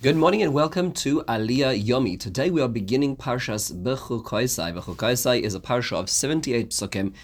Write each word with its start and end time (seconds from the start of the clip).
Good 0.00 0.14
morning 0.14 0.44
and 0.44 0.54
welcome 0.54 0.92
to 0.92 1.22
Aliyah 1.22 1.84
Yomi. 1.84 2.20
Today 2.20 2.50
we 2.50 2.62
are 2.62 2.68
beginning 2.68 3.16
Parshas 3.16 3.72
Bechukoisai. 3.82 4.72
Bechukoisai 4.72 5.40
is 5.40 5.56
a 5.56 5.60
parsha 5.60 5.94
of 5.94 6.08
78 6.08 6.70
psukim, 6.70 7.14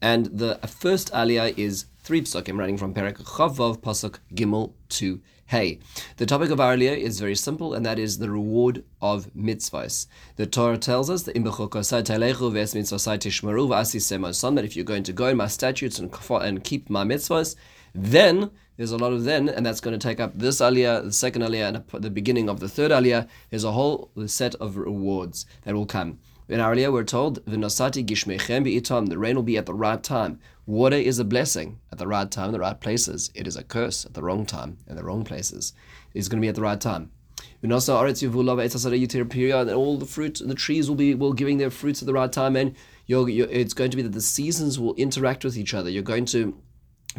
and 0.00 0.24
the 0.24 0.58
first 0.66 1.12
Aliyah 1.12 1.58
is 1.58 1.84
three 2.02 2.22
psukim, 2.22 2.56
running 2.58 2.78
from 2.78 2.94
Perek 2.94 3.18
Chaf-Vav 3.18 3.82
Pasuk 3.82 4.20
Gimel 4.32 4.72
to 4.88 5.20
Hey. 5.44 5.80
The 6.16 6.24
topic 6.24 6.48
of 6.48 6.58
our 6.58 6.74
Aliyah 6.74 6.96
is 6.96 7.20
very 7.20 7.36
simple, 7.36 7.74
and 7.74 7.84
that 7.84 7.98
is 7.98 8.16
the 8.16 8.30
reward 8.30 8.82
of 9.02 9.26
mitzvahs. 9.36 10.06
The 10.36 10.46
Torah 10.46 10.78
tells 10.78 11.10
us 11.10 11.24
that 11.24 11.34
that 11.34 11.44
if 14.64 14.74
you're 14.74 14.84
going 14.86 15.02
to 15.02 15.12
go 15.12 15.26
in 15.26 15.36
my 15.36 15.48
statutes 15.48 15.98
and, 15.98 16.10
and 16.30 16.64
keep 16.64 16.88
my 16.88 17.04
mitzvahs, 17.04 17.56
then 17.94 18.50
there's 18.82 18.90
a 18.90 18.98
lot 18.98 19.12
of 19.12 19.22
then, 19.22 19.48
and 19.48 19.64
that's 19.64 19.80
going 19.80 19.96
to 19.96 20.08
take 20.08 20.18
up 20.18 20.36
this 20.36 20.60
aliyah, 20.60 21.04
the 21.04 21.12
second 21.12 21.42
aliyah, 21.42 21.68
and 21.68 21.84
the 22.02 22.10
beginning 22.10 22.48
of 22.48 22.58
the 22.58 22.68
third 22.68 22.90
aliyah. 22.90 23.28
There's 23.48 23.62
a 23.62 23.70
whole 23.70 24.10
set 24.26 24.56
of 24.56 24.76
rewards 24.76 25.46
that 25.62 25.76
will 25.76 25.86
come. 25.86 26.18
In 26.48 26.58
our 26.58 26.74
aliyah, 26.74 26.92
we're 26.92 27.04
told, 27.04 27.46
"V'nosati 27.46 28.04
gishmechem 28.04 28.64
be'itam." 28.64 29.08
The 29.08 29.18
rain 29.18 29.36
will 29.36 29.44
be 29.44 29.56
at 29.56 29.66
the 29.66 29.72
right 29.72 30.02
time. 30.02 30.40
Water 30.66 30.96
is 30.96 31.20
a 31.20 31.24
blessing 31.24 31.78
at 31.92 31.98
the 31.98 32.08
right 32.08 32.28
time, 32.28 32.50
the 32.50 32.58
right 32.58 32.80
places. 32.80 33.30
It 33.36 33.46
is 33.46 33.54
a 33.54 33.62
curse 33.62 34.04
at 34.04 34.14
the 34.14 34.22
wrong 34.24 34.44
time 34.44 34.78
and 34.88 34.98
the 34.98 35.04
wrong 35.04 35.22
places. 35.22 35.74
It's 36.12 36.26
going 36.26 36.40
to 36.40 36.44
be 36.44 36.48
at 36.48 36.56
the 36.56 36.62
right 36.62 36.80
time. 36.80 37.12
And 37.62 37.72
all 37.72 37.78
the 37.78 40.06
fruit 40.08 40.40
and 40.40 40.50
the 40.50 40.56
trees 40.56 40.88
will 40.88 40.96
be 40.96 41.14
will 41.14 41.34
giving 41.34 41.58
their 41.58 41.70
fruits 41.70 42.02
at 42.02 42.06
the 42.06 42.14
right 42.14 42.32
time, 42.32 42.56
and 42.56 42.74
you're, 43.06 43.28
you're, 43.28 43.48
it's 43.48 43.74
going 43.74 43.92
to 43.92 43.96
be 43.96 44.02
that 44.02 44.12
the 44.12 44.20
seasons 44.20 44.80
will 44.80 44.96
interact 44.96 45.44
with 45.44 45.56
each 45.56 45.72
other. 45.72 45.88
You're 45.88 46.02
going 46.02 46.24
to 46.26 46.60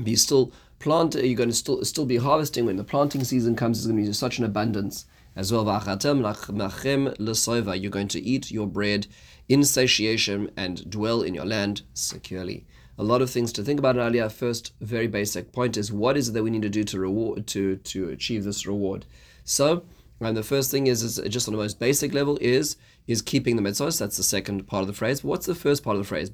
be 0.01 0.15
still 0.15 0.51
plant. 0.79 1.15
You're 1.15 1.35
going 1.35 1.49
to 1.49 1.55
still 1.55 1.83
still 1.85 2.05
be 2.05 2.17
harvesting 2.17 2.65
when 2.65 2.77
the 2.77 2.83
planting 2.83 3.23
season 3.23 3.55
comes. 3.55 3.77
It's 3.77 3.87
going 3.87 4.01
to 4.01 4.07
be 4.07 4.13
such 4.13 4.39
an 4.39 4.45
abundance 4.45 5.05
as 5.35 5.51
well. 5.51 5.65
You're 5.65 7.91
going 7.91 8.07
to 8.07 8.21
eat 8.21 8.51
your 8.51 8.67
bread 8.67 9.07
in 9.49 9.63
satiation 9.63 10.51
and 10.55 10.89
dwell 10.89 11.21
in 11.21 11.33
your 11.33 11.45
land 11.45 11.81
securely. 11.93 12.65
A 12.97 13.03
lot 13.03 13.23
of 13.23 13.29
things 13.29 13.51
to 13.53 13.63
think 13.63 13.79
about 13.79 13.97
earlier. 13.97 14.29
First, 14.29 14.73
very 14.79 15.07
basic 15.07 15.51
point 15.51 15.77
is 15.77 15.91
what 15.91 16.15
is 16.15 16.29
it 16.29 16.33
that 16.33 16.43
we 16.43 16.51
need 16.51 16.61
to 16.61 16.69
do 16.69 16.83
to 16.83 16.99
reward 16.99 17.47
to 17.47 17.77
to 17.77 18.09
achieve 18.09 18.43
this 18.43 18.67
reward. 18.67 19.05
So, 19.43 19.83
and 20.19 20.37
the 20.37 20.43
first 20.43 20.71
thing 20.71 20.87
is, 20.87 21.03
is 21.03 21.19
just 21.29 21.47
on 21.47 21.53
the 21.53 21.61
most 21.61 21.79
basic 21.79 22.13
level 22.13 22.37
is 22.39 22.77
is 23.07 23.21
keeping 23.21 23.55
the 23.55 23.61
mitzvahs. 23.61 23.99
That's 23.99 24.17
the 24.17 24.23
second 24.23 24.67
part 24.67 24.81
of 24.81 24.87
the 24.87 24.93
phrase. 24.93 25.23
What's 25.23 25.45
the 25.45 25.55
first 25.55 25.83
part 25.83 25.97
of 25.97 26.03
the 26.03 26.07
phrase? 26.07 26.29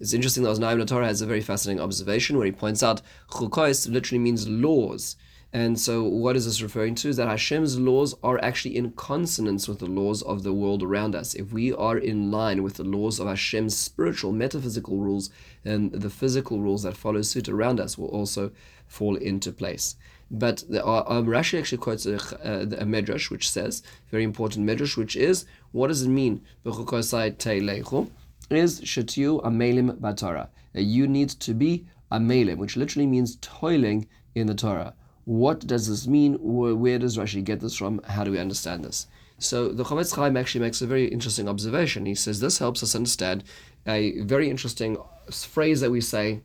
It's 0.00 0.12
interesting 0.12 0.44
that 0.44 0.50
Oznaim 0.50 0.86
Torah 0.86 1.06
has 1.06 1.22
a 1.22 1.26
very 1.26 1.40
fascinating 1.40 1.82
observation 1.82 2.36
where 2.36 2.46
he 2.46 2.52
points 2.52 2.84
out 2.84 3.02
chukos 3.30 3.90
literally 3.90 4.20
means 4.20 4.48
laws. 4.48 5.16
And 5.52 5.80
so, 5.80 6.04
what 6.04 6.36
is 6.36 6.44
this 6.44 6.62
referring 6.62 6.94
to? 6.96 7.08
Is 7.08 7.16
that 7.16 7.26
Hashem's 7.26 7.80
laws 7.80 8.14
are 8.22 8.38
actually 8.44 8.76
in 8.76 8.92
consonance 8.92 9.66
with 9.66 9.80
the 9.80 9.86
laws 9.86 10.22
of 10.22 10.44
the 10.44 10.52
world 10.52 10.84
around 10.84 11.16
us. 11.16 11.34
If 11.34 11.52
we 11.52 11.72
are 11.72 11.98
in 11.98 12.30
line 12.30 12.62
with 12.62 12.74
the 12.74 12.84
laws 12.84 13.18
of 13.18 13.26
Hashem's 13.26 13.76
spiritual, 13.76 14.30
metaphysical 14.30 14.98
rules, 14.98 15.30
then 15.64 15.90
the 15.90 16.10
physical 16.10 16.60
rules 16.60 16.84
that 16.84 16.96
follow 16.96 17.22
suit 17.22 17.48
around 17.48 17.80
us 17.80 17.98
will 17.98 18.08
also 18.08 18.52
fall 18.86 19.16
into 19.16 19.50
place. 19.50 19.96
But 20.30 20.62
the, 20.68 20.84
uh, 20.84 21.04
um, 21.08 21.26
Rashi 21.26 21.58
actually 21.58 21.78
quotes 21.78 22.04
a, 22.04 22.16
a, 22.44 22.82
a, 22.82 22.84
medrash 22.84 23.30
which 23.30 23.50
says, 23.50 23.82
very 24.10 24.24
important 24.24 24.66
medrash, 24.66 24.96
which 24.96 25.16
is, 25.16 25.46
what 25.72 25.88
does 25.88 26.02
it 26.02 26.08
mean? 26.08 26.42
Is 28.50 28.80
shetiu 28.80 29.42
amelim 29.44 29.98
baTorah. 29.98 30.48
You 30.74 31.06
need 31.06 31.28
to 31.30 31.54
be 31.54 31.86
amelim, 32.10 32.56
which 32.56 32.76
literally 32.76 33.06
means 33.06 33.36
toiling 33.40 34.06
in 34.34 34.46
the 34.46 34.54
Torah. 34.54 34.94
What 35.24 35.66
does 35.66 35.88
this 35.88 36.06
mean? 36.06 36.38
Where 36.40 36.98
does 36.98 37.18
Rashi 37.18 37.44
get 37.44 37.60
this 37.60 37.76
from? 37.76 38.00
How 38.04 38.24
do 38.24 38.30
we 38.30 38.38
understand 38.38 38.84
this? 38.84 39.06
So 39.38 39.68
the 39.68 39.84
Chofetz 39.84 40.16
Chaim 40.16 40.36
actually 40.36 40.62
makes 40.62 40.80
a 40.80 40.86
very 40.86 41.06
interesting 41.06 41.48
observation. 41.48 42.06
He 42.06 42.14
says 42.14 42.40
this 42.40 42.58
helps 42.58 42.82
us 42.82 42.94
understand 42.94 43.44
a 43.86 44.20
very 44.22 44.50
interesting 44.50 44.96
phrase 45.30 45.80
that 45.82 45.90
we 45.90 46.00
say 46.00 46.40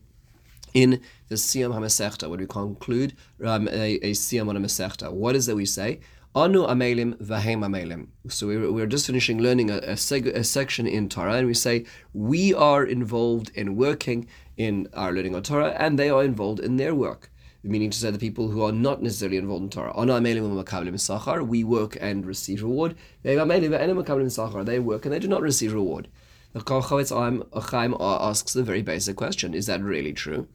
in 0.74 1.02
the 1.30 1.36
Siyum 1.36 1.74
HaMasechta, 1.74 2.30
when 2.30 2.40
we 2.40 2.48
conclude 2.48 3.16
um, 3.44 3.68
a, 3.70 3.96
a 3.96 4.12
Siyum 4.12 4.50
on 4.50 4.58
a. 4.58 5.12
What 5.12 5.36
is 5.36 5.46
that 5.46 5.56
we 5.56 5.66
say? 5.66 6.02
Anu 6.36 6.66
amelim 6.66 7.14
vahem 7.22 7.60
amelim. 7.64 8.08
So 8.28 8.48
we're, 8.48 8.72
we're 8.72 8.88
just 8.88 9.06
finishing 9.06 9.40
learning 9.40 9.70
a, 9.70 9.78
a, 9.78 9.94
seg- 9.94 10.26
a, 10.26 10.44
section 10.44 10.88
in 10.88 11.08
Torah, 11.08 11.36
and 11.36 11.46
we 11.46 11.54
say 11.54 11.86
we 12.12 12.56
are 12.56 12.84
involved 12.84 13.52
in 13.54 13.76
working 13.76 14.28
in 14.58 14.88
our 14.96 15.12
learning 15.12 15.36
of 15.36 15.44
Torah, 15.44 15.76
and 15.78 16.00
they 16.00 16.10
are 16.10 16.24
involved 16.24 16.60
in 16.60 16.78
their 16.78 16.96
work. 16.96 17.30
Meaning 17.62 17.92
to 17.92 17.98
say 18.00 18.10
the 18.10 18.18
people 18.18 18.48
who 18.50 18.64
are 18.64 18.72
not 18.72 19.04
necessarily 19.04 19.38
involved 19.38 19.66
in 19.66 19.70
Torah. 19.70 19.94
Anu 19.96 20.14
amelim 20.14 21.48
We 21.48 21.64
work 21.64 21.98
and 22.02 22.26
receive 22.26 22.64
reward. 22.64 22.96
They 23.22 23.36
amelim 23.36 23.70
umakablim 23.70 24.26
sachar. 24.26 24.66
They 24.66 24.80
work 24.80 25.06
and 25.06 25.14
they 25.14 25.20
do 25.20 25.28
not 25.28 25.44
receive 25.44 25.72
reward. 25.72 26.08
The 26.54 26.62
Chofetz 26.62 27.12
Chaim 27.70 27.96
asks 28.00 28.54
the 28.54 28.64
very 28.64 28.82
basic 28.82 29.16
question: 29.18 29.54
Is 29.54 29.68
that 29.68 29.84
really 29.84 30.14
true? 30.14 30.48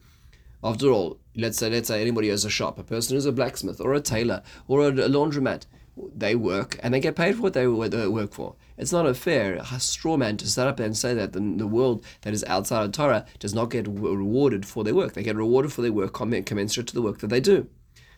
After 0.62 0.90
all, 0.90 1.18
let's 1.36 1.58
say 1.58 1.70
let's 1.70 1.88
say 1.88 2.00
anybody 2.00 2.28
has 2.28 2.44
a 2.44 2.50
shop, 2.50 2.78
a 2.78 2.82
person 2.82 3.14
who's 3.14 3.26
a 3.26 3.32
blacksmith 3.32 3.80
or 3.80 3.94
a 3.94 4.00
tailor 4.00 4.42
or 4.66 4.80
a, 4.80 4.88
a 4.88 5.08
laundromat, 5.08 5.66
they 6.14 6.34
work 6.34 6.78
and 6.82 6.92
they 6.92 7.00
get 7.00 7.16
paid 7.16 7.36
for 7.36 7.42
what 7.42 7.52
they 7.52 7.66
work 7.66 8.32
for. 8.32 8.56
It's 8.76 8.92
not 8.92 9.06
a 9.06 9.14
fair 9.14 9.64
straw 9.78 10.16
man 10.16 10.36
to 10.38 10.46
set 10.48 10.66
up 10.66 10.80
and 10.80 10.96
say 10.96 11.14
that 11.14 11.32
the, 11.32 11.40
the 11.40 11.66
world 11.66 12.04
that 12.22 12.34
is 12.34 12.44
outside 12.44 12.84
of 12.84 12.92
Torah 12.92 13.26
does 13.38 13.54
not 13.54 13.70
get 13.70 13.88
rewarded 13.88 14.66
for 14.66 14.84
their 14.84 14.94
work. 14.94 15.14
They 15.14 15.22
get 15.22 15.36
rewarded 15.36 15.72
for 15.72 15.82
their 15.82 15.92
work 15.92 16.12
commensurate 16.12 16.88
to 16.88 16.94
the 16.94 17.02
work 17.02 17.18
that 17.18 17.28
they 17.28 17.40
do. 17.40 17.68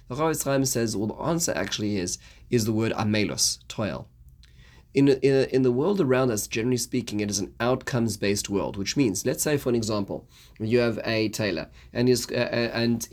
The 0.08 0.16
Chofetz 0.16 0.44
Chaim 0.44 0.64
says, 0.64 0.96
well, 0.96 1.06
the 1.06 1.22
answer 1.22 1.52
actually 1.54 1.96
is 1.96 2.18
is 2.50 2.64
the 2.64 2.72
word 2.72 2.92
amelos, 2.92 3.58
toil 3.68 4.08
in, 4.94 5.08
in, 5.08 5.48
in 5.50 5.62
the 5.62 5.72
world 5.72 6.00
around 6.00 6.30
us, 6.30 6.46
generally 6.46 6.76
speaking, 6.76 7.20
it 7.20 7.30
is 7.30 7.38
an 7.38 7.54
outcomes 7.60 8.16
based 8.16 8.48
world, 8.48 8.76
which 8.76 8.96
means, 8.96 9.24
let's 9.24 9.42
say, 9.42 9.56
for 9.56 9.68
an 9.68 9.74
example, 9.74 10.26
you 10.58 10.78
have 10.78 10.98
a 11.04 11.28
tailor 11.28 11.68
and, 11.92 12.08
his, 12.08 12.28
uh, 12.30 12.34
uh 12.34 12.70
and 12.74 13.08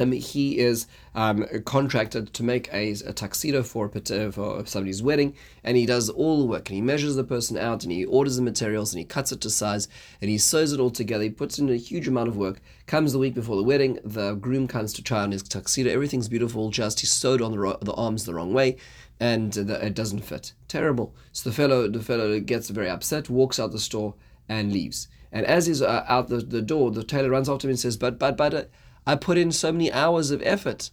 um, 0.00 0.12
he 0.12 0.58
is 0.58 0.86
um, 1.14 1.46
contracted 1.64 2.32
to 2.34 2.42
make 2.42 2.72
a, 2.72 2.92
a 3.06 3.12
tuxedo 3.12 3.62
for, 3.62 3.88
for 3.88 4.66
somebody's 4.66 5.02
wedding, 5.02 5.34
and 5.64 5.76
he 5.76 5.86
does 5.86 6.08
all 6.08 6.38
the 6.38 6.46
work. 6.46 6.68
And 6.68 6.76
he 6.76 6.80
measures 6.80 7.16
the 7.16 7.24
person 7.24 7.58
out, 7.58 7.82
and 7.82 7.92
he 7.92 8.04
orders 8.04 8.36
the 8.36 8.42
materials, 8.42 8.92
and 8.92 8.98
he 8.98 9.04
cuts 9.04 9.32
it 9.32 9.40
to 9.42 9.50
size, 9.50 9.88
and 10.20 10.30
he 10.30 10.38
sews 10.38 10.72
it 10.72 10.80
all 10.80 10.90
together. 10.90 11.24
He 11.24 11.30
puts 11.30 11.58
in 11.58 11.68
a 11.68 11.76
huge 11.76 12.08
amount 12.08 12.28
of 12.28 12.36
work. 12.36 12.60
Comes 12.86 13.12
the 13.12 13.18
week 13.18 13.34
before 13.34 13.56
the 13.56 13.62
wedding, 13.62 13.98
the 14.04 14.34
groom 14.34 14.66
comes 14.66 14.92
to 14.94 15.02
try 15.02 15.20
on 15.20 15.32
his 15.32 15.42
tuxedo. 15.42 15.90
Everything's 15.90 16.28
beautiful, 16.28 16.70
just 16.70 17.00
he 17.00 17.06
sewed 17.06 17.42
on 17.42 17.52
the, 17.52 17.58
ro- 17.58 17.78
the 17.80 17.94
arms 17.94 18.24
the 18.24 18.34
wrong 18.34 18.52
way, 18.52 18.76
and 19.20 19.52
the, 19.52 19.84
it 19.84 19.94
doesn't 19.94 20.20
fit. 20.20 20.52
Terrible. 20.68 21.14
So 21.32 21.50
the 21.50 21.54
fellow, 21.54 21.88
the 21.88 22.02
fellow 22.02 22.38
gets 22.40 22.70
very 22.70 22.88
upset, 22.88 23.28
walks 23.28 23.58
out 23.58 23.72
the 23.72 23.78
store, 23.78 24.14
and 24.48 24.72
leaves. 24.72 25.08
And 25.30 25.46
as 25.46 25.66
he's 25.66 25.80
uh, 25.80 26.04
out 26.08 26.28
the, 26.28 26.38
the 26.38 26.60
door, 26.60 26.90
the 26.90 27.04
tailor 27.04 27.30
runs 27.30 27.48
after 27.48 27.66
him 27.66 27.70
and 27.70 27.78
says, 27.80 27.96
"But, 27.96 28.18
but, 28.18 28.36
but." 28.36 28.54
Uh, 28.54 28.64
I 29.06 29.16
put 29.16 29.38
in 29.38 29.52
so 29.52 29.72
many 29.72 29.92
hours 29.92 30.30
of 30.30 30.42
effort. 30.42 30.90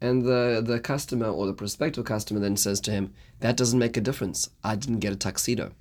And 0.00 0.24
the, 0.24 0.62
the 0.64 0.80
customer 0.80 1.26
or 1.26 1.46
the 1.46 1.54
prospective 1.54 2.04
customer 2.04 2.40
then 2.40 2.56
says 2.56 2.80
to 2.82 2.90
him, 2.90 3.14
That 3.40 3.56
doesn't 3.56 3.78
make 3.78 3.96
a 3.96 4.00
difference. 4.00 4.50
I 4.62 4.76
didn't 4.76 5.00
get 5.00 5.12
a 5.12 5.16
tuxedo. 5.16 5.72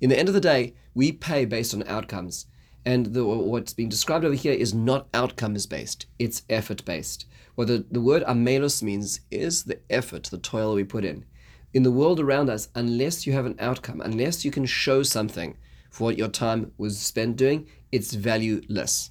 In 0.00 0.10
the 0.10 0.18
end 0.18 0.28
of 0.28 0.34
the 0.34 0.40
day, 0.40 0.74
we 0.94 1.12
pay 1.12 1.44
based 1.44 1.74
on 1.74 1.82
outcomes. 1.86 2.46
And 2.84 3.06
the, 3.06 3.24
what's 3.24 3.72
being 3.72 3.88
described 3.88 4.24
over 4.24 4.34
here 4.34 4.52
is 4.52 4.72
not 4.72 5.08
outcomes 5.12 5.66
based, 5.66 6.06
it's 6.20 6.42
effort 6.48 6.84
based. 6.84 7.26
What 7.56 7.66
the, 7.66 7.84
the 7.90 8.00
word 8.00 8.22
amelos 8.24 8.82
means 8.82 9.20
is 9.30 9.64
the 9.64 9.80
effort, 9.90 10.24
the 10.24 10.38
toil 10.38 10.74
we 10.74 10.84
put 10.84 11.04
in. 11.04 11.24
In 11.74 11.82
the 11.82 11.90
world 11.90 12.20
around 12.20 12.48
us, 12.48 12.68
unless 12.74 13.26
you 13.26 13.32
have 13.32 13.44
an 13.44 13.56
outcome, 13.58 14.00
unless 14.00 14.44
you 14.44 14.50
can 14.52 14.66
show 14.66 15.02
something 15.02 15.56
for 15.90 16.04
what 16.04 16.18
your 16.18 16.28
time 16.28 16.72
was 16.78 16.98
spent 16.98 17.36
doing, 17.36 17.66
it's 17.90 18.14
valueless. 18.14 19.10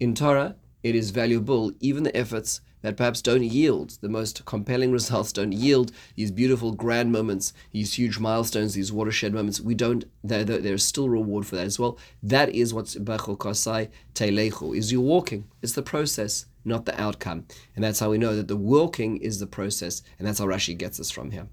In 0.00 0.14
Torah, 0.14 0.56
it 0.82 0.94
is 0.94 1.10
valuable, 1.10 1.72
even 1.80 2.02
the 2.02 2.16
efforts 2.16 2.60
that 2.82 2.96
perhaps 2.96 3.22
don't 3.22 3.44
yield 3.44 3.98
the 4.00 4.08
most 4.08 4.44
compelling 4.44 4.92
results, 4.98 5.32
don't 5.32 5.52
yield 5.52 5.92
these 6.16 6.30
beautiful, 6.30 6.72
grand 6.72 7.12
moments, 7.12 7.52
these 7.70 7.94
huge 7.94 8.18
milestones, 8.18 8.74
these 8.74 8.92
watershed 8.92 9.32
moments. 9.32 9.60
We 9.60 9.74
don't, 9.74 10.04
there, 10.22 10.44
there's 10.44 10.84
still 10.84 11.08
reward 11.08 11.46
for 11.46 11.56
that 11.56 11.66
as 11.66 11.78
well. 11.78 11.98
That 12.22 12.50
is 12.50 12.74
what's 12.74 12.96
Bechukosai 12.96 13.88
Teilechu, 14.14 14.76
is 14.76 14.92
you're 14.92 15.00
walking. 15.00 15.48
It's 15.62 15.72
the 15.72 15.82
process, 15.82 16.46
not 16.64 16.84
the 16.84 17.00
outcome. 17.00 17.46
And 17.74 17.84
that's 17.84 18.00
how 18.00 18.10
we 18.10 18.18
know 18.18 18.36
that 18.36 18.48
the 18.48 18.56
walking 18.56 19.16
is 19.18 19.38
the 19.38 19.46
process, 19.46 20.02
and 20.18 20.26
that's 20.26 20.40
how 20.40 20.46
Rashi 20.46 20.76
gets 20.76 21.00
us 21.00 21.10
from 21.10 21.30
here. 21.30 21.46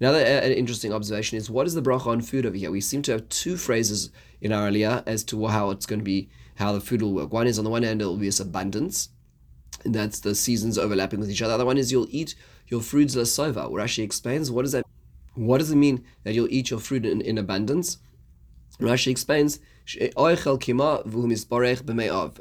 Another 0.00 0.18
uh, 0.18 0.48
interesting 0.48 0.92
observation 0.92 1.38
is 1.38 1.48
what 1.48 1.66
is 1.66 1.74
the 1.74 1.82
bracha 1.82 2.08
on 2.08 2.20
food 2.20 2.44
over 2.44 2.56
here? 2.56 2.72
We 2.72 2.80
seem 2.80 3.02
to 3.02 3.12
have 3.12 3.28
two 3.28 3.56
phrases 3.56 4.10
in 4.40 4.52
our 4.52 4.68
aliyah 4.68 5.04
as 5.06 5.22
to 5.24 5.46
how 5.46 5.70
it's 5.70 5.86
going 5.86 6.00
to 6.00 6.04
be, 6.04 6.28
how 6.56 6.72
the 6.72 6.80
food 6.80 7.02
will 7.02 7.12
work. 7.12 7.32
One 7.32 7.46
is 7.46 7.58
on 7.58 7.64
the 7.64 7.70
one 7.70 7.82
hand, 7.82 8.02
it 8.02 8.06
will 8.06 8.16
be 8.16 8.26
this 8.26 8.40
abundance, 8.40 9.08
and 9.84 9.94
that's 9.94 10.20
the 10.20 10.34
seasons 10.34 10.78
overlapping 10.78 11.20
with 11.20 11.30
each 11.30 11.42
other. 11.42 11.50
The 11.50 11.54
other 11.56 11.66
one 11.66 11.78
is 11.78 11.90
you'll 11.92 12.08
eat 12.10 12.34
your 12.68 12.80
fruits 12.80 13.14
lasova, 13.14 13.70
where 13.70 13.84
Rashi 13.84 14.02
explains 14.02 14.50
what 14.50 14.62
does 14.62 14.72
that 14.72 14.84
what 15.34 15.58
does 15.58 15.70
it 15.70 15.76
mean 15.76 16.04
that 16.24 16.34
you'll 16.34 16.52
eat 16.52 16.70
your 16.70 16.80
fruit 16.80 17.06
in, 17.06 17.20
in 17.20 17.38
abundance? 17.38 17.98
Rashi 18.78 19.10
explains, 19.10 19.60
a 19.98 20.10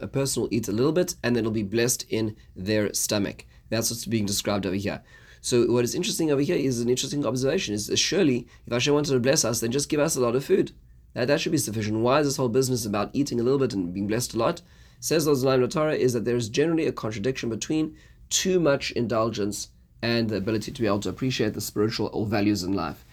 person 0.08 0.42
will 0.42 0.54
eat 0.54 0.68
a 0.68 0.72
little 0.72 0.92
bit 0.92 1.16
and 1.24 1.36
then 1.36 1.42
it'll 1.42 1.52
be 1.52 1.64
blessed 1.64 2.06
in 2.10 2.36
their 2.56 2.94
stomach. 2.94 3.46
That's 3.70 3.90
what's 3.90 4.06
being 4.06 4.26
described 4.26 4.66
over 4.66 4.76
here. 4.76 5.02
So 5.42 5.66
what 5.72 5.84
is 5.84 5.96
interesting 5.96 6.32
over 6.32 6.42
here 6.42 6.58
is 6.58 6.82
an 6.82 6.90
interesting 6.90 7.26
observation. 7.26 7.74
Is 7.74 7.92
surely 7.96 8.48
if 8.68 8.74
Hashem 8.74 8.94
wanted 8.94 9.14
to 9.14 9.20
bless 9.20 9.44
us, 9.44 9.60
then 9.60 9.72
just 9.72 9.90
give 9.90 10.00
us 10.00 10.16
a 10.16 10.22
lot 10.22 10.36
of 10.36 10.46
food. 10.46 10.72
That, 11.14 11.28
that 11.28 11.42
should 11.42 11.52
be 11.52 11.58
sufficient. 11.58 12.00
Why 12.00 12.20
is 12.20 12.28
this 12.28 12.38
whole 12.38 12.50
business 12.50 12.86
about 12.86 13.12
eating 13.14 13.40
a 13.40 13.44
little 13.44 13.60
bit 13.60 13.74
and 13.74 13.94
being 13.94 14.08
blessed 14.08 14.34
a 14.34 14.38
lot? 14.38 14.62
Says 15.00 15.26
the 15.26 15.32
Oznaim 15.32 15.70
Torah 15.70 15.96
is 15.96 16.14
that 16.14 16.26
there 16.26 16.36
is 16.36 16.50
generally 16.50 16.88
a 16.88 16.92
contradiction 16.92 17.50
between 17.50 17.96
too 18.30 18.60
much 18.60 18.92
indulgence 18.92 19.70
and 20.02 20.30
the 20.30 20.38
ability 20.38 20.72
to 20.72 20.82
be 20.82 20.88
able 20.88 21.00
to 21.00 21.10
appreciate 21.10 21.54
the 21.54 21.62
spiritual 21.62 22.10
or 22.14 22.26
values 22.26 22.64
in 22.64 22.74
life 22.74 23.06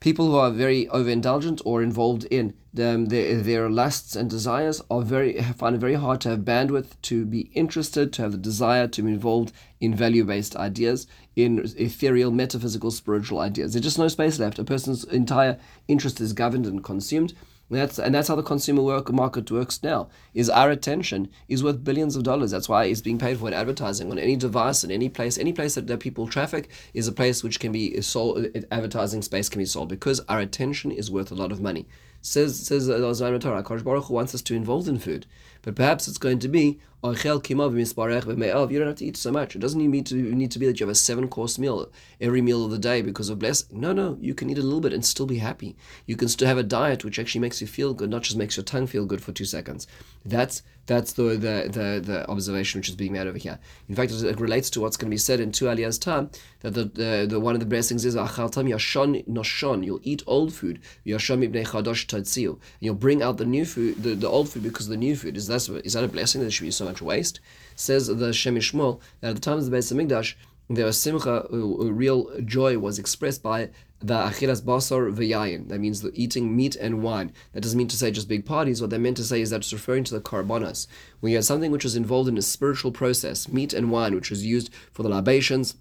people 0.00 0.26
who 0.26 0.36
are 0.36 0.50
very 0.50 0.86
overindulgent 0.86 1.60
or 1.64 1.82
involved 1.82 2.24
in 2.24 2.54
um, 2.78 3.06
their, 3.06 3.36
their 3.42 3.68
lusts 3.68 4.16
and 4.16 4.30
desires 4.30 4.80
are 4.90 5.02
very 5.02 5.40
find 5.42 5.76
it 5.76 5.78
very 5.78 5.94
hard 5.94 6.20
to 6.22 6.30
have 6.30 6.40
bandwidth 6.40 7.00
to 7.02 7.26
be 7.26 7.50
interested, 7.52 8.12
to 8.12 8.22
have 8.22 8.32
the 8.32 8.38
desire 8.38 8.88
to 8.88 9.02
be 9.02 9.10
involved 9.10 9.52
in 9.80 9.94
value-based 9.94 10.56
ideas, 10.56 11.06
in 11.36 11.58
ethereal, 11.76 12.30
metaphysical, 12.30 12.90
spiritual 12.90 13.40
ideas. 13.40 13.72
There's 13.72 13.84
just 13.84 13.98
no 13.98 14.08
space 14.08 14.38
left. 14.38 14.58
A 14.58 14.64
person's 14.64 15.04
entire 15.04 15.58
interest 15.88 16.20
is 16.20 16.32
governed 16.32 16.66
and 16.66 16.82
consumed 16.82 17.34
that's 17.78 17.98
and 17.98 18.14
that's 18.14 18.28
how 18.28 18.36
the 18.36 18.42
consumer 18.42 18.82
work 18.82 19.12
market 19.12 19.50
works 19.50 19.82
now. 19.82 20.08
Is 20.34 20.50
our 20.50 20.70
attention 20.70 21.28
is 21.48 21.62
worth 21.62 21.84
billions 21.84 22.16
of 22.16 22.22
dollars. 22.22 22.50
That's 22.50 22.68
why 22.68 22.84
it's 22.84 23.00
being 23.00 23.18
paid 23.18 23.38
for 23.38 23.48
in 23.48 23.54
advertising 23.54 24.10
on 24.10 24.18
any 24.18 24.36
device 24.36 24.84
in 24.84 24.90
any 24.90 25.08
place. 25.08 25.38
Any 25.38 25.52
place 25.52 25.74
that, 25.74 25.86
that 25.86 26.00
people 26.00 26.26
traffic 26.26 26.70
is 26.94 27.08
a 27.08 27.12
place 27.12 27.42
which 27.42 27.60
can 27.60 27.72
be 27.72 28.00
sold. 28.00 28.46
Advertising 28.70 29.22
space 29.22 29.48
can 29.48 29.60
be 29.60 29.66
sold 29.66 29.88
because 29.88 30.20
our 30.28 30.40
attention 30.40 30.90
is 30.90 31.10
worth 31.10 31.30
a 31.30 31.34
lot 31.34 31.52
of 31.52 31.60
money. 31.60 31.86
Says 32.24 32.58
says 32.66 32.88
uh, 32.88 32.98
the 32.98 33.38
Torah, 33.40 33.62
Baruch 33.62 34.04
Hu 34.04 34.14
wants 34.14 34.32
us 34.32 34.42
to 34.42 34.54
involve 34.54 34.86
in 34.86 35.00
food, 35.00 35.26
but 35.62 35.74
perhaps 35.74 36.06
it's 36.06 36.18
going 36.18 36.38
to 36.38 36.48
be 36.48 36.78
you 37.04 38.78
don't 38.78 38.86
have 38.86 38.96
to 38.96 39.04
eat 39.04 39.16
so 39.16 39.32
much. 39.32 39.56
It 39.56 39.58
doesn't 39.58 39.90
need 39.90 40.06
to 40.06 40.14
need 40.14 40.52
to 40.52 40.60
be 40.60 40.66
that 40.66 40.78
you 40.78 40.86
have 40.86 40.92
a 40.92 40.94
seven 40.94 41.26
course 41.26 41.58
meal 41.58 41.90
every 42.20 42.40
meal 42.40 42.64
of 42.64 42.70
the 42.70 42.78
day 42.78 43.02
because 43.02 43.28
of 43.28 43.40
blessing. 43.40 43.80
No, 43.80 43.92
no, 43.92 44.16
you 44.20 44.34
can 44.34 44.48
eat 44.50 44.58
a 44.58 44.62
little 44.62 44.80
bit 44.80 44.92
and 44.92 45.04
still 45.04 45.26
be 45.26 45.38
happy. 45.38 45.74
You 46.06 46.14
can 46.14 46.28
still 46.28 46.46
have 46.46 46.58
a 46.58 46.62
diet 46.62 47.04
which 47.04 47.18
actually 47.18 47.40
makes 47.40 47.60
you 47.60 47.66
feel 47.66 47.92
good, 47.92 48.08
not 48.08 48.22
just 48.22 48.36
makes 48.36 48.56
your 48.56 48.62
tongue 48.62 48.86
feel 48.86 49.04
good 49.04 49.20
for 49.20 49.32
two 49.32 49.44
seconds. 49.44 49.88
That's 50.24 50.62
that's 50.86 51.12
the 51.12 51.22
the 51.22 51.68
the, 51.70 52.02
the 52.04 52.28
observation 52.28 52.78
which 52.80 52.88
is 52.88 52.96
being 52.96 53.12
made 53.12 53.26
over 53.26 53.38
here. 53.38 53.58
In 53.88 53.94
fact, 53.94 54.12
it, 54.12 54.40
relates 54.40 54.70
to 54.70 54.80
what's 54.80 54.96
going 54.96 55.10
to 55.10 55.14
be 55.14 55.18
said 55.18 55.40
in 55.40 55.52
two 55.52 55.66
aliyah's 55.66 55.98
time 55.98 56.30
that 56.60 56.74
the, 56.74 56.84
the, 56.84 57.26
the 57.28 57.40
one 57.40 57.54
of 57.54 57.60
the 57.60 57.66
blessings 57.66 58.04
is 58.04 58.16
yashon 58.16 59.26
noshon. 59.26 59.84
You'll 59.84 60.00
eat 60.02 60.22
old 60.26 60.52
food. 60.52 60.80
You'll 61.04 62.94
bring 62.94 63.22
out 63.22 63.36
the 63.36 63.44
new 63.44 63.64
food, 63.64 64.02
the, 64.02 64.14
the 64.14 64.28
old 64.28 64.48
food 64.48 64.62
because 64.62 64.88
the 64.88 64.96
new 64.96 65.16
food 65.16 65.36
is 65.36 65.46
that 65.46 65.68
is 65.84 65.92
that 65.92 66.04
a 66.04 66.08
blessing 66.08 66.40
that 66.40 66.46
there 66.46 66.50
should 66.50 66.64
be 66.64 66.70
so 66.70 66.84
much 66.84 67.00
waste? 67.00 67.40
Says 67.76 68.08
the 68.08 68.32
Shem 68.32 68.56
MiShmuel 68.56 69.00
that 69.20 69.30
at 69.30 69.34
the 69.36 69.40
time 69.40 69.58
of 69.58 69.70
the 69.70 69.76
Beis 69.76 69.92
Hamikdash 69.92 70.34
there 70.68 70.86
was 70.86 70.98
simcha, 70.98 71.46
uh, 71.52 71.56
real 71.56 72.28
joy 72.40 72.78
was 72.78 72.98
expressed 72.98 73.42
by 73.42 73.70
the 74.00 74.14
achilas 74.14 74.62
basar 74.62 75.12
v'yayin. 75.14 75.68
That 75.68 75.80
means 75.80 76.04
eating 76.14 76.56
meat 76.56 76.76
and 76.76 77.02
wine. 77.02 77.32
That 77.52 77.60
doesn't 77.60 77.78
mean 77.78 77.88
to 77.88 77.96
say 77.96 78.10
just 78.10 78.28
big 78.28 78.44
parties. 78.44 78.80
What 78.80 78.90
they 78.90 78.98
meant 78.98 79.16
to 79.18 79.24
say 79.24 79.40
is 79.40 79.50
that 79.50 79.60
it's 79.60 79.72
referring 79.72 80.04
to 80.04 80.14
the 80.14 80.20
karbonas. 80.20 80.86
When 81.20 81.30
you 81.30 81.38
had 81.38 81.44
something 81.44 81.70
which 81.70 81.84
was 81.84 81.96
involved 81.96 82.28
in 82.28 82.38
a 82.38 82.42
spiritual 82.42 82.92
process, 82.92 83.48
meat 83.48 83.72
and 83.72 83.90
wine, 83.90 84.14
which 84.14 84.30
was 84.30 84.44
used 84.44 84.70
for 84.92 85.02
the 85.02 85.08
libations, 85.08 85.76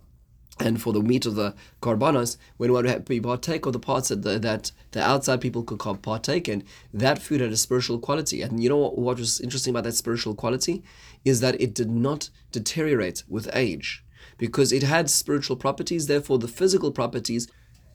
and 0.60 0.80
for 0.80 0.94
the 0.94 1.02
meat 1.02 1.26
of 1.26 1.36
the 1.36 1.56
karbanos, 1.82 2.38
when 2.58 2.72
one 2.72 2.86
would 2.86 3.24
partake 3.24 3.66
of 3.66 3.74
the 3.74 3.80
parts 3.80 4.10
that 4.10 4.22
the, 4.22 4.38
that 4.38 4.72
the 4.92 5.02
outside 5.02 5.42
people 5.42 5.64
could 5.64 5.80
partake 6.02 6.48
in, 6.48 6.64
that 6.94 7.20
food 7.20 7.42
had 7.42 7.52
a 7.52 7.58
spiritual 7.58 7.98
quality. 7.98 8.42
And 8.44 8.62
you 8.62 8.70
know 8.70 8.78
what, 8.78 8.98
what 8.98 9.18
was 9.18 9.40
interesting 9.40 9.72
about 9.72 9.86
that 9.86 9.94
spiritual 9.94 10.36
quality 10.36 10.84
is 11.26 11.40
that 11.42 11.60
it 11.60 11.74
did 11.74 11.90
not 11.90 12.30
deteriorate 12.52 13.24
with 13.28 13.50
age 13.54 14.04
because 14.42 14.72
it 14.72 14.82
had 14.82 15.08
spiritual 15.08 15.56
properties. 15.56 16.08
Therefore, 16.08 16.40
the 16.40 16.48
physical 16.48 16.92
properties, 16.92 17.48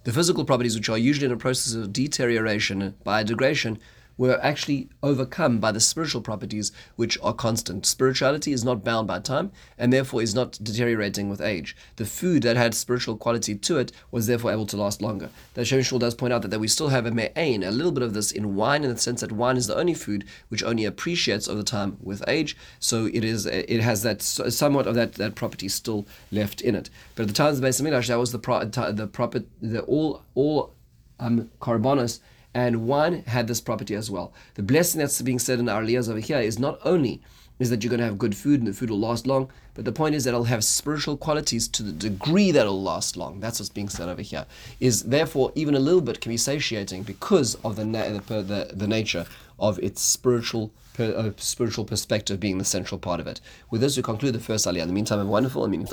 the 0.05 0.13
physical 0.13 0.45
properties 0.45 0.77
which 0.77 0.89
are 0.89 0.97
usually 0.97 1.27
in 1.27 1.33
a 1.33 1.37
process 1.37 1.75
of 1.75 1.93
deterioration, 1.93 2.95
by 3.03 3.25
biodegradation, 3.25 3.79
were 4.17 4.39
actually 4.43 4.89
overcome 5.03 5.59
by 5.59 5.73
the 5.73 5.81
spiritual 5.81 6.21
properties 6.21 6.73
which 6.97 7.19
are 7.23 7.35
constant. 7.35 7.85
Spirituality 7.85 8.53
is 8.53 8.65
not 8.65 8.85
bound 8.85 9.07
by 9.07 9.19
time 9.19 9.53
and 9.79 9.93
therefore 9.93 10.23
is 10.23 10.35
not 10.35 10.59
deteriorating 10.63 11.29
with 11.29 11.41
age. 11.41 11.77
The 11.97 12.07
food 12.07 12.43
that 12.43 12.57
had 12.57 12.75
spiritual 12.75 13.17
quality 13.17 13.55
to 13.55 13.79
it 13.79 13.93
was 14.11 14.27
therefore 14.27 14.53
able 14.53 14.67
to 14.67 14.77
last 14.77 15.03
longer. 15.03 15.31
The 15.55 15.65
Shem 15.65 15.83
does 15.99 16.15
point 16.15 16.33
out 16.33 16.43
that, 16.43 16.51
that 16.51 16.61
we 16.61 16.69
still 16.69 16.89
have 16.89 17.07
a 17.07 17.11
me'ain, 17.11 17.63
a 17.63 17.71
little 17.71 17.93
bit 17.93 18.03
of 18.03 18.15
this 18.15 18.33
in 18.33 18.55
wine 18.55 18.85
in 18.85 18.91
the 18.91 18.99
sense 18.99 19.21
that 19.21 19.33
wine 19.33 19.57
is 19.57 19.67
the 19.67 19.77
only 19.77 19.95
food 19.95 20.25
which 20.49 20.63
only 20.63 20.85
appreciates 20.85 21.49
over 21.49 21.63
time 21.63 21.99
with 22.03 22.23
age. 22.29 22.57
So 22.79 23.07
it 23.07 23.25
is 23.25 23.47
it 23.47 23.81
has 23.81 24.03
that 24.03 24.23
somewhat 24.23 24.87
of 24.87 24.95
that, 24.95 25.15
that 25.15 25.35
property 25.35 25.69
still 25.69 26.07
left 26.31 26.61
in 26.61 26.75
it. 26.75 26.91
But 27.15 27.23
at 27.23 27.29
the 27.29 27.35
time 27.35 27.55
of 27.55 27.61
Beis 27.61 27.81
Hamikdash, 27.81 28.09
that 28.09 28.19
was 28.19 28.33
the 28.33 28.39
pro, 28.39 28.65
the 28.65 29.45
the 29.61 29.81
all 29.83 30.23
all 30.35 30.75
um, 31.19 31.51
karbonos 31.61 32.21
and 32.57 32.89
one 32.89 33.23
had 33.27 33.49
this 33.49 33.61
property 33.61 33.95
as 33.95 34.11
well. 34.11 34.33
The 34.55 34.63
blessing 34.63 34.99
that's 34.99 35.21
being 35.21 35.39
said 35.39 35.59
in 35.59 35.69
our 35.69 35.83
aliyahs 35.83 36.09
over 36.09 36.21
here 36.21 36.39
is 36.39 36.59
not 36.59 36.79
only 36.87 37.21
is 37.59 37.69
that 37.69 37.85
you're 37.85 37.91
going 37.91 38.01
to 38.01 38.07
have 38.07 38.19
good 38.19 38.35
food 38.35 38.61
and 38.61 38.67
the 38.67 38.73
food 38.73 38.89
will 38.89 38.99
last 38.99 39.27
long, 39.27 39.51
but 39.75 39.85
the 39.85 39.93
point 39.93 40.15
is 40.15 40.25
that 40.25 40.31
it'll 40.31 40.45
have 40.45 40.65
spiritual 40.65 41.19
qualities 41.19 41.69
to 41.69 41.83
the 41.83 41.93
degree 41.93 42.51
that 42.51 42.61
it'll 42.61 42.83
last 42.83 43.15
long. 43.15 43.41
That's 43.41 43.61
what's 43.61 43.69
being 43.69 43.91
said 43.91 44.09
over 44.09 44.23
here. 44.23 44.47
Is 44.81 45.03
therefore 45.03 45.53
even 45.55 45.75
a 45.75 45.79
little 45.79 46.01
bit 46.01 46.23
can 46.23 46.31
be 46.31 46.39
satiating 46.39 47.03
because 47.03 47.57
of 47.57 47.77
the 47.77 47.85
na- 47.85 48.09
the, 48.09 48.43
the, 48.43 48.71
the 48.73 48.87
nature 48.87 49.27
of 49.59 49.79
its 49.81 50.01
spiritual 50.01 50.71
uh, 50.99 51.31
spiritual 51.37 51.85
perspective 51.85 52.41
being 52.41 52.57
the 52.57 52.65
central 52.65 52.99
part 52.99 53.21
of 53.21 53.27
it. 53.27 53.39
With 53.71 53.83
this, 53.83 53.99
we 53.99 54.03
conclude 54.03 54.35
the 54.35 54.41
first 54.41 54.67
aliyah. 54.67 54.81
In 54.81 54.89
the 54.89 54.95
meantime, 54.95 55.19
have 55.19 55.27
a 55.27 55.31
wonderful 55.31 55.63
and 55.63 55.71
meaningful. 55.71 55.85